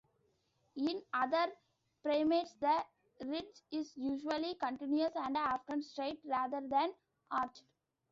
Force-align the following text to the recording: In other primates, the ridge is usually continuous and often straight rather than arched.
In 0.77 0.99
other 1.13 1.53
primates, 2.01 2.55
the 2.59 2.83
ridge 3.23 3.61
is 3.69 3.95
usually 3.95 4.55
continuous 4.55 5.15
and 5.15 5.37
often 5.37 5.83
straight 5.83 6.19
rather 6.25 6.59
than 6.67 6.91
arched. 7.29 7.61